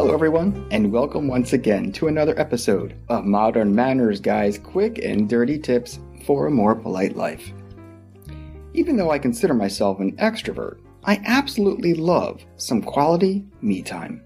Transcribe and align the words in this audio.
Hello, 0.00 0.14
everyone, 0.14 0.66
and 0.70 0.90
welcome 0.90 1.28
once 1.28 1.52
again 1.52 1.92
to 1.92 2.08
another 2.08 2.32
episode 2.40 2.94
of 3.10 3.26
Modern 3.26 3.74
Manners 3.74 4.18
Guy's 4.18 4.56
quick 4.56 4.96
and 4.96 5.28
dirty 5.28 5.58
tips 5.58 6.00
for 6.24 6.46
a 6.46 6.50
more 6.50 6.74
polite 6.74 7.16
life. 7.16 7.52
Even 8.72 8.96
though 8.96 9.10
I 9.10 9.18
consider 9.18 9.52
myself 9.52 10.00
an 10.00 10.16
extrovert, 10.16 10.78
I 11.04 11.20
absolutely 11.26 11.92
love 11.92 12.42
some 12.56 12.80
quality 12.80 13.44
me 13.60 13.82
time. 13.82 14.22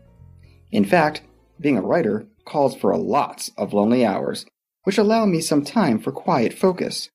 In 0.70 0.84
fact, 0.84 1.22
being 1.58 1.76
a 1.76 1.82
writer 1.82 2.28
calls 2.44 2.76
for 2.76 2.96
lots 2.96 3.50
of 3.58 3.74
lonely 3.74 4.06
hours, 4.06 4.46
which 4.84 4.96
allow 4.96 5.26
me 5.26 5.40
some 5.40 5.64
time 5.64 5.98
for 5.98 6.12
quiet 6.12 6.54
focus. 6.54 7.10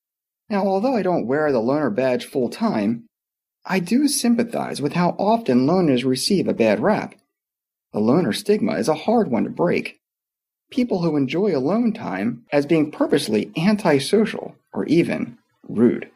Now, 0.50 0.66
although 0.66 0.96
I 0.96 1.02
don't 1.02 1.26
wear 1.26 1.50
the 1.50 1.60
loner 1.60 1.88
badge 1.88 2.26
full 2.26 2.50
time, 2.50 3.06
I 3.64 3.78
do 3.78 4.06
sympathize 4.06 4.82
with 4.82 4.92
how 4.92 5.16
often 5.18 5.66
loners 5.66 6.04
receive 6.04 6.46
a 6.46 6.52
bad 6.52 6.80
rap. 6.80 7.14
The 7.92 8.00
loner 8.00 8.32
stigma 8.32 8.74
is 8.74 8.88
a 8.88 8.94
hard 8.94 9.30
one 9.30 9.44
to 9.44 9.50
break. 9.50 10.00
People 10.70 11.02
who 11.02 11.16
enjoy 11.16 11.56
alone 11.56 11.92
time 11.92 12.44
as 12.52 12.66
being 12.66 12.92
purposely 12.92 13.50
antisocial 13.56 14.54
or 14.72 14.84
even 14.86 15.38
rude. 15.68 16.10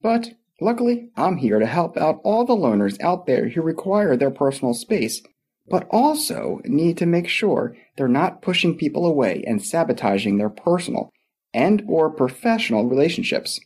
But 0.00 0.32
luckily, 0.60 1.10
I'm 1.16 1.36
here 1.36 1.58
to 1.58 1.66
help 1.66 1.96
out 1.96 2.20
all 2.24 2.44
the 2.44 2.56
loners 2.56 3.00
out 3.00 3.26
there 3.26 3.50
who 3.50 3.60
require 3.60 4.16
their 4.16 4.30
personal 4.30 4.72
space, 4.72 5.20
but 5.68 5.86
also 5.90 6.60
need 6.64 6.96
to 6.98 7.06
make 7.06 7.28
sure 7.28 7.76
they're 7.96 8.08
not 8.08 8.40
pushing 8.40 8.78
people 8.78 9.04
away 9.04 9.44
and 9.46 9.62
sabotaging 9.62 10.38
their 10.38 10.48
personal 10.48 11.10
and 11.52 11.82
or 11.86 12.10
professional 12.10 12.86
relationships. 12.86 13.60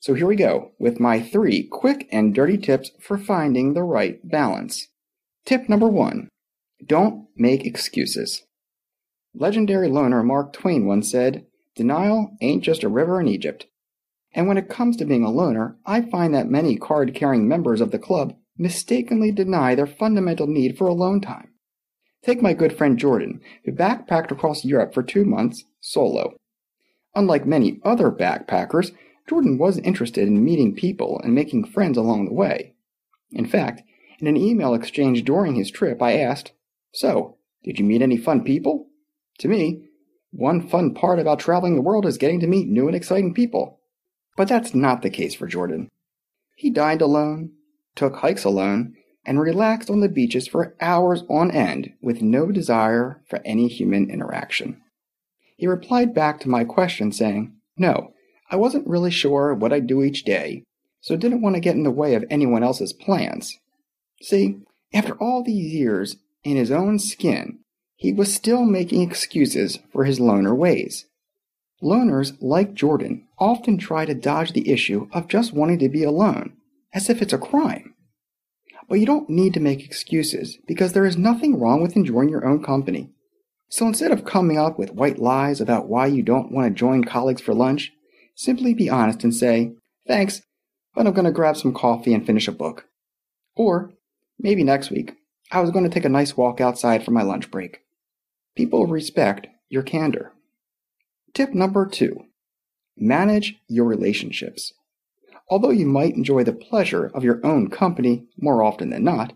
So 0.00 0.14
here 0.14 0.26
we 0.26 0.36
go 0.36 0.72
with 0.78 1.00
my 1.00 1.20
three 1.20 1.62
quick 1.62 2.08
and 2.10 2.34
dirty 2.34 2.58
tips 2.58 2.90
for 3.00 3.18
finding 3.18 3.74
the 3.74 3.82
right 3.82 4.18
balance. 4.28 4.88
Tip 5.44 5.68
number 5.68 5.88
one, 5.88 6.28
don't 6.86 7.28
make 7.36 7.64
excuses. 7.64 8.42
Legendary 9.34 9.88
loner 9.88 10.22
Mark 10.22 10.52
Twain 10.52 10.86
once 10.86 11.10
said, 11.10 11.46
Denial 11.74 12.36
ain't 12.40 12.62
just 12.62 12.82
a 12.82 12.88
river 12.88 13.20
in 13.20 13.28
Egypt. 13.28 13.66
And 14.34 14.46
when 14.46 14.56
it 14.56 14.68
comes 14.68 14.96
to 14.96 15.04
being 15.04 15.24
a 15.24 15.30
loner, 15.30 15.76
I 15.86 16.02
find 16.02 16.34
that 16.34 16.50
many 16.50 16.76
card 16.76 17.14
carrying 17.14 17.48
members 17.48 17.80
of 17.80 17.90
the 17.90 17.98
club 17.98 18.34
mistakenly 18.58 19.32
deny 19.32 19.74
their 19.74 19.86
fundamental 19.86 20.46
need 20.46 20.76
for 20.76 20.86
alone 20.86 21.20
time. 21.20 21.48
Take 22.22 22.40
my 22.40 22.52
good 22.52 22.76
friend 22.76 22.98
Jordan, 22.98 23.40
who 23.64 23.72
backpacked 23.72 24.30
across 24.30 24.64
Europe 24.64 24.94
for 24.94 25.02
two 25.02 25.24
months 25.24 25.64
solo. 25.80 26.34
Unlike 27.14 27.46
many 27.46 27.80
other 27.84 28.10
backpackers, 28.10 28.92
Jordan 29.28 29.58
was 29.58 29.78
interested 29.78 30.28
in 30.28 30.44
meeting 30.44 30.74
people 30.74 31.20
and 31.22 31.34
making 31.34 31.64
friends 31.64 31.96
along 31.96 32.26
the 32.26 32.32
way. 32.32 32.74
In 33.30 33.46
fact, 33.46 33.82
in 34.18 34.26
an 34.26 34.36
email 34.36 34.74
exchange 34.74 35.24
during 35.24 35.54
his 35.54 35.70
trip, 35.70 36.00
I 36.00 36.18
asked, 36.18 36.52
So, 36.92 37.38
did 37.64 37.78
you 37.78 37.84
meet 37.84 38.02
any 38.02 38.16
fun 38.16 38.44
people? 38.44 38.88
To 39.38 39.48
me, 39.48 39.88
one 40.30 40.66
fun 40.66 40.94
part 40.94 41.18
about 41.18 41.38
traveling 41.38 41.74
the 41.74 41.82
world 41.82 42.06
is 42.06 42.18
getting 42.18 42.40
to 42.40 42.46
meet 42.46 42.68
new 42.68 42.86
and 42.86 42.96
exciting 42.96 43.34
people. 43.34 43.80
But 44.36 44.48
that's 44.48 44.74
not 44.74 45.02
the 45.02 45.10
case 45.10 45.34
for 45.34 45.46
Jordan. 45.46 45.88
He 46.56 46.70
dined 46.70 47.02
alone, 47.02 47.52
took 47.94 48.16
hikes 48.16 48.44
alone, 48.44 48.94
and 49.24 49.40
relaxed 49.40 49.90
on 49.90 50.00
the 50.00 50.08
beaches 50.08 50.48
for 50.48 50.74
hours 50.80 51.22
on 51.28 51.50
end 51.50 51.92
with 52.00 52.22
no 52.22 52.50
desire 52.50 53.22
for 53.28 53.40
any 53.44 53.68
human 53.68 54.10
interaction. 54.10 54.80
He 55.56 55.66
replied 55.66 56.14
back 56.14 56.40
to 56.40 56.48
my 56.48 56.64
question 56.64 57.12
saying, 57.12 57.54
No, 57.76 58.12
I 58.50 58.56
wasn't 58.56 58.88
really 58.88 59.10
sure 59.10 59.54
what 59.54 59.72
I'd 59.72 59.86
do 59.86 60.02
each 60.02 60.24
day, 60.24 60.64
so 61.00 61.16
didn't 61.16 61.42
want 61.42 61.54
to 61.54 61.60
get 61.60 61.76
in 61.76 61.84
the 61.84 61.90
way 61.90 62.14
of 62.14 62.24
anyone 62.28 62.62
else's 62.62 62.92
plans. 62.92 63.58
See, 64.22 64.58
after 64.92 65.14
all 65.14 65.42
these 65.42 65.72
years 65.72 66.16
in 66.44 66.56
his 66.56 66.70
own 66.70 66.98
skin, 66.98 67.58
he 67.96 68.12
was 68.12 68.34
still 68.34 68.64
making 68.64 69.02
excuses 69.02 69.78
for 69.92 70.04
his 70.04 70.18
loner 70.18 70.54
ways. 70.54 71.06
Loners, 71.82 72.36
like 72.40 72.74
Jordan, 72.74 73.26
often 73.38 73.78
try 73.78 74.04
to 74.04 74.14
dodge 74.14 74.52
the 74.52 74.70
issue 74.70 75.08
of 75.12 75.28
just 75.28 75.52
wanting 75.52 75.78
to 75.80 75.88
be 75.88 76.04
alone, 76.04 76.54
as 76.92 77.10
if 77.10 77.22
it's 77.22 77.32
a 77.32 77.38
crime. 77.38 77.94
But 78.88 79.00
you 79.00 79.06
don't 79.06 79.30
need 79.30 79.54
to 79.54 79.60
make 79.60 79.84
excuses 79.84 80.58
because 80.66 80.92
there 80.92 81.06
is 81.06 81.16
nothing 81.16 81.58
wrong 81.58 81.80
with 81.80 81.96
enjoying 81.96 82.28
your 82.28 82.46
own 82.46 82.62
company. 82.62 83.10
So 83.68 83.86
instead 83.86 84.12
of 84.12 84.24
coming 84.24 84.58
up 84.58 84.78
with 84.78 84.92
white 84.92 85.18
lies 85.18 85.60
about 85.60 85.88
why 85.88 86.06
you 86.06 86.22
don't 86.22 86.52
want 86.52 86.68
to 86.68 86.78
join 86.78 87.04
colleagues 87.04 87.40
for 87.40 87.54
lunch, 87.54 87.92
simply 88.36 88.74
be 88.74 88.90
honest 88.90 89.24
and 89.24 89.34
say, 89.34 89.72
Thanks, 90.06 90.42
but 90.94 91.06
I'm 91.06 91.14
going 91.14 91.24
to 91.24 91.30
grab 91.30 91.56
some 91.56 91.72
coffee 91.72 92.12
and 92.12 92.26
finish 92.26 92.48
a 92.48 92.52
book. 92.52 92.86
Or, 93.56 93.92
maybe 94.38 94.62
next 94.64 94.90
week, 94.90 95.14
I 95.50 95.60
was 95.60 95.70
going 95.70 95.84
to 95.84 95.90
take 95.90 96.04
a 96.04 96.10
nice 96.10 96.36
walk 96.36 96.60
outside 96.60 97.04
for 97.04 97.10
my 97.10 97.22
lunch 97.22 97.50
break. 97.50 97.80
People 98.56 98.86
respect 98.86 99.48
your 99.68 99.82
candor. 99.82 100.32
Tip 101.34 101.54
number 101.54 101.86
two 101.86 102.26
manage 102.96 103.56
your 103.68 103.86
relationships. 103.86 104.74
Although 105.48 105.70
you 105.70 105.86
might 105.86 106.14
enjoy 106.14 106.44
the 106.44 106.52
pleasure 106.52 107.10
of 107.14 107.24
your 107.24 107.44
own 107.44 107.68
company 107.68 108.26
more 108.38 108.62
often 108.62 108.90
than 108.90 109.04
not, 109.04 109.32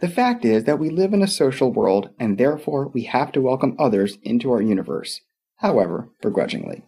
the 0.00 0.08
fact 0.08 0.44
is 0.44 0.64
that 0.64 0.78
we 0.78 0.90
live 0.90 1.14
in 1.14 1.22
a 1.22 1.28
social 1.28 1.72
world 1.72 2.10
and 2.18 2.36
therefore 2.36 2.88
we 2.88 3.04
have 3.04 3.32
to 3.32 3.40
welcome 3.40 3.76
others 3.78 4.18
into 4.22 4.50
our 4.52 4.60
universe, 4.60 5.22
however, 5.56 6.10
begrudgingly. 6.20 6.84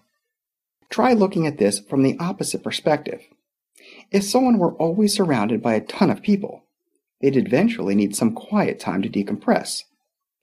Try 0.90 1.12
looking 1.12 1.46
at 1.46 1.58
this 1.58 1.80
from 1.80 2.02
the 2.02 2.16
opposite 2.18 2.62
perspective. 2.62 3.22
If 4.10 4.24
someone 4.24 4.58
were 4.58 4.74
always 4.74 5.14
surrounded 5.14 5.62
by 5.62 5.74
a 5.74 5.80
ton 5.80 6.10
of 6.10 6.22
people, 6.22 6.64
they'd 7.20 7.36
eventually 7.36 7.94
need 7.94 8.14
some 8.14 8.32
quiet 8.32 8.78
time 8.78 9.02
to 9.02 9.08
decompress. 9.08 9.84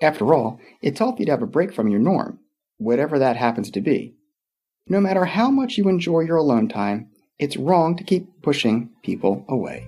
After 0.02 0.34
all, 0.34 0.60
it's 0.82 1.00
healthy 1.00 1.26
to 1.26 1.32
have 1.32 1.42
a 1.42 1.48
break 1.48 1.74
from 1.74 1.88
your 1.88 2.00
norm, 2.00 2.40
whatever 2.78 3.18
that 3.20 3.38
happens 3.38 3.72
to 3.72 3.82
be. 3.82 4.16
No 4.88 5.00
matter 5.00 5.26
how 5.26 5.50
much 5.50 5.78
you 5.78 5.88
enjoy 5.88 6.22
your 6.22 6.38
alone 6.38 6.68
time, 6.68 7.10
it's 7.40 7.58
wrong 7.58 7.96
to 7.98 8.04
keep 8.04 8.42
pushing 8.42 8.90
people 9.04 9.46
away. 9.48 9.88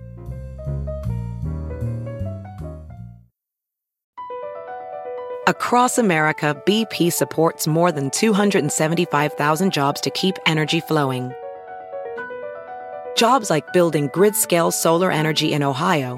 Across 5.45 5.97
America, 5.97 6.61
BP 6.65 7.11
supports 7.13 7.67
more 7.67 7.91
than 7.91 8.09
275,000 8.09 9.71
jobs 9.71 10.01
to 10.01 10.09
keep 10.09 10.35
energy 10.45 10.81
flowing. 10.81 11.31
Jobs 13.15 13.49
like 13.49 13.71
building 13.71 14.09
grid 14.13 14.35
scale 14.35 14.71
solar 14.71 15.09
energy 15.09 15.53
in 15.53 15.63
Ohio 15.63 16.17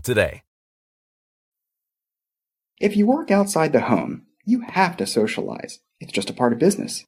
today. 0.03 0.43
If 2.79 2.97
you 2.97 3.05
work 3.05 3.29
outside 3.29 3.73
the 3.73 3.81
home, 3.81 4.25
you 4.43 4.61
have 4.61 4.97
to 4.97 5.05
socialize. 5.05 5.79
It's 5.99 6.11
just 6.11 6.29
a 6.29 6.33
part 6.33 6.51
of 6.51 6.59
business. 6.59 7.05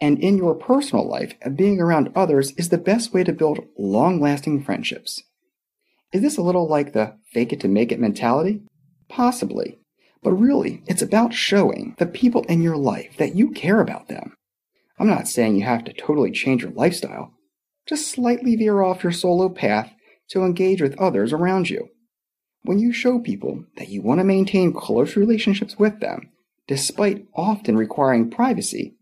And 0.00 0.18
in 0.18 0.38
your 0.38 0.54
personal 0.54 1.06
life, 1.06 1.34
being 1.56 1.80
around 1.80 2.12
others 2.14 2.52
is 2.52 2.68
the 2.68 2.78
best 2.78 3.12
way 3.12 3.24
to 3.24 3.32
build 3.32 3.66
long 3.76 4.20
lasting 4.20 4.62
friendships. 4.62 5.22
Is 6.12 6.22
this 6.22 6.38
a 6.38 6.42
little 6.42 6.68
like 6.68 6.92
the 6.92 7.18
fake 7.32 7.52
it 7.52 7.60
to 7.60 7.68
make 7.68 7.92
it 7.92 8.00
mentality? 8.00 8.62
Possibly. 9.08 9.78
But 10.22 10.32
really, 10.32 10.82
it's 10.86 11.02
about 11.02 11.34
showing 11.34 11.94
the 11.98 12.06
people 12.06 12.44
in 12.44 12.62
your 12.62 12.76
life 12.76 13.16
that 13.18 13.34
you 13.34 13.50
care 13.50 13.80
about 13.80 14.08
them. 14.08 14.34
I'm 14.98 15.08
not 15.08 15.28
saying 15.28 15.56
you 15.56 15.64
have 15.64 15.84
to 15.84 15.92
totally 15.92 16.30
change 16.30 16.62
your 16.62 16.72
lifestyle. 16.72 17.32
Just 17.86 18.10
slightly 18.10 18.54
veer 18.56 18.82
off 18.82 19.02
your 19.02 19.12
solo 19.12 19.48
path 19.48 19.92
to 20.28 20.44
engage 20.44 20.82
with 20.82 20.98
others 20.98 21.32
around 21.32 21.70
you. 21.70 21.88
When 22.62 22.78
you 22.78 22.92
show 22.92 23.18
people 23.18 23.64
that 23.76 23.88
you 23.88 24.02
want 24.02 24.20
to 24.20 24.24
maintain 24.24 24.72
close 24.72 25.16
relationships 25.16 25.78
with 25.78 26.00
them, 26.00 26.30
despite 26.68 27.26
often 27.34 27.76
requiring 27.76 28.30
privacy, 28.30 28.94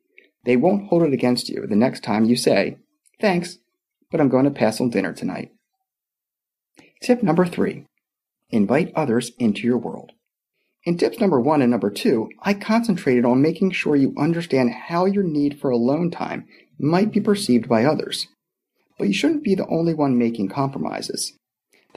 they 0.44 0.56
won't 0.56 0.88
hold 0.88 1.02
it 1.02 1.12
against 1.12 1.48
you 1.48 1.66
the 1.66 1.76
next 1.76 2.02
time 2.02 2.24
you 2.24 2.36
say, 2.36 2.78
Thanks, 3.20 3.58
but 4.10 4.20
I'm 4.20 4.28
going 4.28 4.44
to 4.44 4.50
pass 4.50 4.80
on 4.80 4.90
dinner 4.90 5.12
tonight. 5.12 5.52
Tip 7.02 7.22
number 7.22 7.46
three 7.46 7.84
invite 8.50 8.92
others 8.94 9.32
into 9.38 9.66
your 9.66 9.76
world. 9.76 10.12
In 10.84 10.96
tips 10.96 11.20
number 11.20 11.40
one 11.40 11.60
and 11.60 11.70
number 11.70 11.90
two, 11.90 12.30
I 12.42 12.54
concentrated 12.54 13.24
on 13.24 13.42
making 13.42 13.72
sure 13.72 13.94
you 13.94 14.14
understand 14.16 14.70
how 14.70 15.04
your 15.04 15.24
need 15.24 15.60
for 15.60 15.68
alone 15.70 16.10
time 16.10 16.46
might 16.78 17.12
be 17.12 17.20
perceived 17.20 17.68
by 17.68 17.84
others. 17.84 18.28
But 18.98 19.08
you 19.08 19.14
shouldn't 19.14 19.44
be 19.44 19.54
the 19.54 19.66
only 19.66 19.92
one 19.92 20.16
making 20.16 20.48
compromises. 20.48 21.34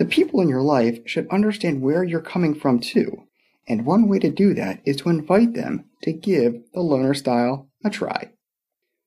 The 0.01 0.07
people 0.07 0.41
in 0.41 0.49
your 0.49 0.63
life 0.63 0.97
should 1.05 1.27
understand 1.29 1.83
where 1.83 2.03
you're 2.03 2.21
coming 2.21 2.55
from 2.55 2.79
too, 2.79 3.27
and 3.67 3.85
one 3.85 4.07
way 4.07 4.17
to 4.17 4.31
do 4.31 4.55
that 4.55 4.81
is 4.83 4.95
to 4.97 5.09
invite 5.09 5.53
them 5.53 5.85
to 6.01 6.11
give 6.11 6.55
the 6.73 6.79
loner 6.81 7.13
style 7.13 7.69
a 7.85 7.91
try. 7.91 8.31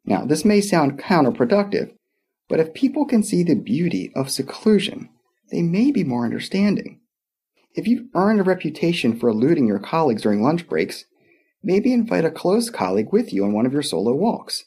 Now, 0.04 0.24
this 0.24 0.44
may 0.44 0.60
sound 0.60 1.00
counterproductive, 1.00 1.92
but 2.48 2.60
if 2.60 2.74
people 2.74 3.06
can 3.06 3.24
see 3.24 3.42
the 3.42 3.56
beauty 3.56 4.12
of 4.14 4.30
seclusion, 4.30 5.08
they 5.50 5.62
may 5.62 5.90
be 5.90 6.04
more 6.04 6.24
understanding. 6.24 7.00
If 7.74 7.88
you've 7.88 8.06
earned 8.14 8.38
a 8.38 8.44
reputation 8.44 9.18
for 9.18 9.28
eluding 9.28 9.66
your 9.66 9.80
colleagues 9.80 10.22
during 10.22 10.42
lunch 10.42 10.68
breaks, 10.68 11.06
maybe 11.60 11.92
invite 11.92 12.24
a 12.24 12.30
close 12.30 12.70
colleague 12.70 13.08
with 13.10 13.32
you 13.32 13.42
on 13.42 13.52
one 13.52 13.66
of 13.66 13.72
your 13.72 13.82
solo 13.82 14.14
walks. 14.14 14.66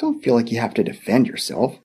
Don't 0.00 0.20
feel 0.20 0.34
like 0.34 0.50
you 0.50 0.58
have 0.58 0.74
to 0.74 0.82
defend 0.82 1.28
yourself. 1.28 1.78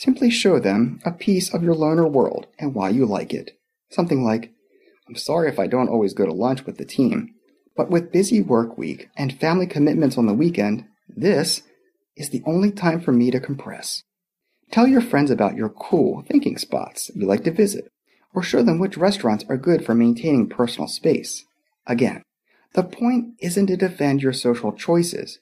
Simply 0.00 0.30
show 0.30 0.58
them 0.58 0.98
a 1.04 1.12
piece 1.12 1.52
of 1.52 1.62
your 1.62 1.74
loner 1.74 2.08
world 2.08 2.46
and 2.58 2.74
why 2.74 2.88
you 2.88 3.04
like 3.04 3.34
it. 3.34 3.58
Something 3.90 4.24
like, 4.24 4.50
I'm 5.06 5.14
sorry 5.14 5.50
if 5.50 5.58
I 5.58 5.66
don't 5.66 5.90
always 5.90 6.14
go 6.14 6.24
to 6.24 6.32
lunch 6.32 6.64
with 6.64 6.78
the 6.78 6.86
team, 6.86 7.34
but 7.76 7.90
with 7.90 8.10
busy 8.10 8.40
work 8.40 8.78
week 8.78 9.10
and 9.14 9.38
family 9.38 9.66
commitments 9.66 10.16
on 10.16 10.24
the 10.24 10.32
weekend, 10.32 10.86
this 11.06 11.64
is 12.16 12.30
the 12.30 12.42
only 12.46 12.72
time 12.72 13.02
for 13.02 13.12
me 13.12 13.30
to 13.30 13.40
compress. 13.40 14.02
Tell 14.70 14.86
your 14.86 15.02
friends 15.02 15.30
about 15.30 15.54
your 15.54 15.68
cool 15.68 16.24
thinking 16.26 16.56
spots 16.56 17.10
you 17.14 17.26
like 17.26 17.44
to 17.44 17.50
visit, 17.50 17.92
or 18.34 18.42
show 18.42 18.62
them 18.62 18.78
which 18.78 18.96
restaurants 18.96 19.44
are 19.50 19.58
good 19.58 19.84
for 19.84 19.94
maintaining 19.94 20.48
personal 20.48 20.88
space. 20.88 21.44
Again, 21.86 22.22
the 22.72 22.84
point 22.84 23.34
isn't 23.40 23.66
to 23.66 23.76
defend 23.76 24.22
your 24.22 24.32
social 24.32 24.72
choices. 24.72 25.40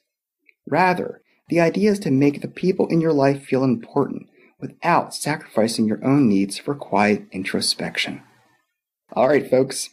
Rather, 0.67 1.21
the 1.47 1.61
idea 1.61 1.91
is 1.91 1.99
to 1.99 2.11
make 2.11 2.41
the 2.41 2.49
people 2.49 2.87
in 2.87 2.99
your 2.99 3.13
life 3.13 3.45
feel 3.45 3.63
important 3.63 4.27
without 4.59 5.13
sacrificing 5.13 5.87
your 5.87 6.03
own 6.05 6.27
needs 6.27 6.57
for 6.57 6.75
quiet 6.75 7.25
introspection. 7.31 8.21
All 9.13 9.27
right, 9.29 9.49
folks, 9.49 9.89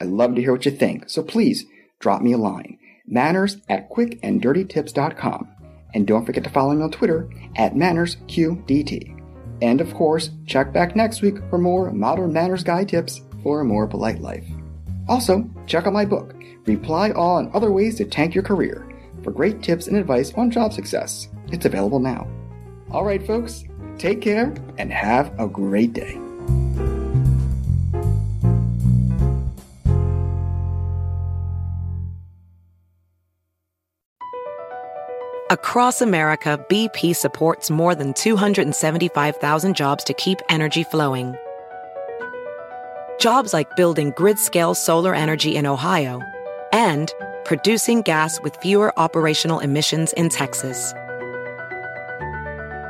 I'd 0.00 0.08
love 0.08 0.34
to 0.34 0.40
hear 0.40 0.52
what 0.52 0.64
you 0.64 0.72
think, 0.72 1.10
so 1.10 1.22
please 1.22 1.64
drop 1.98 2.22
me 2.22 2.32
a 2.32 2.38
line. 2.38 2.78
Manners 3.06 3.58
at 3.68 3.90
quickanddirtytips.com. 3.90 5.48
And 5.92 6.06
don't 6.06 6.24
forget 6.24 6.44
to 6.44 6.50
follow 6.50 6.74
me 6.74 6.82
on 6.82 6.90
Twitter 6.90 7.28
at 7.56 7.74
MannersQDT. 7.74 9.16
And 9.62 9.80
of 9.80 9.92
course, 9.94 10.30
check 10.46 10.72
back 10.72 10.94
next 10.94 11.20
week 11.20 11.36
for 11.50 11.58
more 11.58 11.90
modern 11.90 12.32
manners 12.32 12.62
guide 12.62 12.88
tips 12.88 13.20
for 13.42 13.60
a 13.60 13.64
more 13.64 13.86
polite 13.86 14.20
life. 14.20 14.46
Also, 15.08 15.48
check 15.66 15.86
out 15.86 15.92
my 15.92 16.04
book, 16.04 16.34
Reply 16.66 17.10
All 17.10 17.38
and 17.38 17.52
Other 17.52 17.72
Ways 17.72 17.96
to 17.96 18.04
Tank 18.04 18.34
Your 18.34 18.44
Career, 18.44 18.88
for 19.24 19.32
great 19.32 19.62
tips 19.62 19.88
and 19.88 19.96
advice 19.96 20.32
on 20.34 20.50
job 20.50 20.72
success. 20.72 21.28
It's 21.48 21.66
available 21.66 21.98
now. 21.98 22.28
All 22.90 23.04
right, 23.04 23.24
folks, 23.26 23.64
take 24.00 24.22
care 24.22 24.54
and 24.78 24.92
have 24.92 25.38
a 25.38 25.46
great 25.46 25.92
day. 25.92 26.18
Across 35.50 36.00
America, 36.00 36.64
BP 36.68 37.14
supports 37.14 37.70
more 37.70 37.94
than 37.94 38.14
275,000 38.14 39.76
jobs 39.76 40.04
to 40.04 40.14
keep 40.14 40.38
energy 40.48 40.84
flowing. 40.84 41.34
Jobs 43.18 43.52
like 43.52 43.74
building 43.76 44.12
grid 44.16 44.38
scale 44.38 44.74
solar 44.74 45.14
energy 45.14 45.56
in 45.56 45.66
Ohio 45.66 46.22
and 46.72 47.12
producing 47.44 48.02
gas 48.02 48.40
with 48.40 48.56
fewer 48.56 48.96
operational 48.98 49.58
emissions 49.58 50.12
in 50.14 50.28
Texas. 50.28 50.94